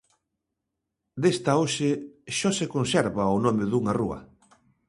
Desta 1.23 1.51
hoxe 1.61 1.89
só 2.37 2.49
se 2.57 2.65
conserva 2.75 3.33
o 3.35 3.41
nome 3.45 3.63
dunha 3.71 3.93
rúa. 3.99 4.19